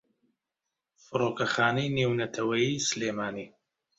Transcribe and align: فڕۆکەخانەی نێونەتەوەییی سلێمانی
فڕۆکەخانەی 1.03 1.93
نێونەتەوەییی 1.97 2.83
سلێمانی 2.89 3.47